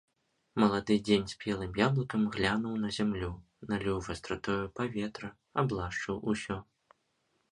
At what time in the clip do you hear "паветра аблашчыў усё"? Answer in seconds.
4.79-6.57